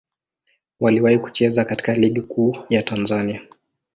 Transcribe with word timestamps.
Waliwahi 0.79 1.19
kucheza 1.19 1.65
katika 1.65 1.95
Ligi 1.95 2.21
Kuu 2.21 2.57
ya 2.69 2.83
Tanzania. 2.83 3.41